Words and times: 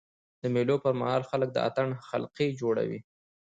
د 0.41 0.43
مېلو 0.53 0.75
پر 0.83 0.93
مهال 0.99 1.23
خلک 1.29 1.49
د 1.53 1.57
اتڼ 1.67 1.87
حلقې 2.09 2.47
جوړوي. 2.61 2.99